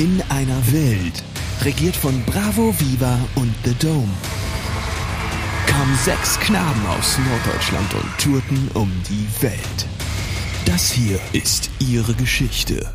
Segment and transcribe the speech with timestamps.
[0.00, 1.22] In einer Welt,
[1.62, 4.08] regiert von Bravo Viva und The Dome,
[5.66, 9.86] kamen sechs Knaben aus Norddeutschland und tourten um die Welt.
[10.64, 12.94] Das hier ist ihre Geschichte.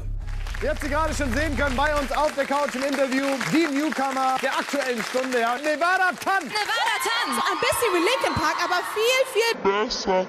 [0.61, 3.67] Wie habt Sie gerade schon sehen können, bei uns auf der Couch im Interview, die
[3.71, 6.45] Newcomer der aktuellen Stunde, ja, Nevada Tanz.
[6.45, 7.37] Nevada Tanz.
[7.37, 10.25] Ein bisschen wie Linkin Park, aber viel, viel besser.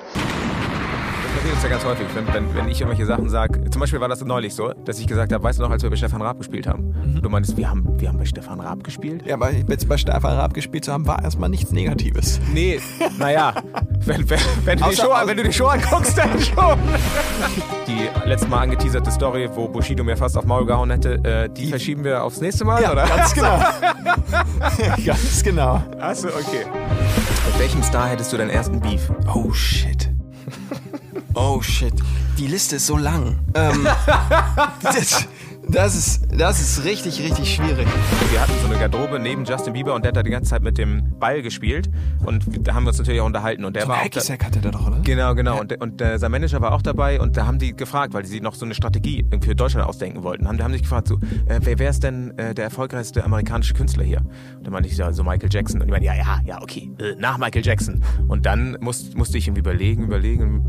[1.23, 3.66] Das passiert uns ja ganz häufig, wenn, wenn, wenn ich irgendwelche Sachen sage.
[3.77, 5.91] Zum Beispiel war das neulich so, dass ich gesagt habe, weißt du noch, als wir
[5.91, 6.95] bei Stefan Raab gespielt haben?
[6.95, 7.21] Mhm.
[7.21, 9.27] Du meinst, wir haben, wir haben bei Stefan Raab gespielt?
[9.27, 12.41] Ja, aber jetzt bei Stefan Raab gespielt zu haben, war erstmal nichts Negatives.
[12.55, 12.81] Nee,
[13.19, 13.53] naja,
[14.07, 16.79] wenn, wenn, wenn, du die Show, wenn du die Show anguckst, dann schon.
[17.87, 21.65] Die letztes Mal angeteaserte Story, wo Bushido mir fast auf Maul gehauen hätte, äh, die,
[21.65, 23.07] die, verschieben wir aufs nächste Mal, ja, oder?
[23.07, 23.59] ganz genau.
[25.05, 25.83] ganz genau.
[26.01, 26.65] Achso, okay.
[27.47, 29.13] Mit welchem Star hättest du deinen ersten Beef?
[29.35, 30.09] Oh, shit.
[31.35, 31.93] Oh shit,
[32.39, 33.39] die Liste ist so lang.
[33.55, 33.87] Ähm,
[34.83, 35.27] das,
[35.69, 37.89] das ist, das ist richtig, richtig schwierig.
[38.31, 40.63] Wir hatten so eine Garderobe neben Justin Bieber und der hat da die ganze Zeit
[40.63, 41.91] mit dem Ball gespielt.
[42.25, 43.65] Und da haben wir uns natürlich auch unterhalten.
[43.65, 44.09] Und der so war auch.
[44.09, 45.01] Da, hatte der doch, oder?
[45.01, 45.55] Genau, genau.
[45.55, 45.61] Ja.
[45.61, 48.41] Und, und äh, sein Manager war auch dabei und da haben die gefragt, weil sie
[48.41, 50.47] noch so eine Strategie für Deutschland ausdenken wollten.
[50.47, 54.05] Haben, haben sich gefragt, so, äh, wer, wer ist denn äh, der erfolgreichste amerikanische Künstler
[54.05, 54.21] hier?
[54.57, 55.81] Und dann meinte ich, ja, so Michael Jackson.
[55.81, 58.03] Und ich meinte, ja, ja, ja, okay, äh, nach Michael Jackson.
[58.29, 60.67] Und dann muss, musste ich irgendwie überlegen, überlegen,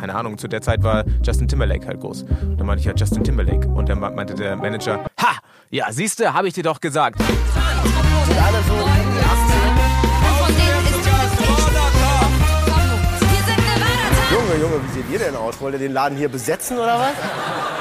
[0.00, 2.22] keine Ahnung, zu der Zeit war Justin Timberlake halt groß.
[2.22, 3.68] Und dann meinte ich ja Justin Timberlake.
[3.68, 5.36] Und dann meinte der Manager, Ha!
[5.68, 7.20] Ja, siehste, habe ich dir doch gesagt.
[14.30, 15.60] Junge, Junge, wie seht ihr denn aus?
[15.60, 17.79] Wollt ihr den Laden hier besetzen oder was?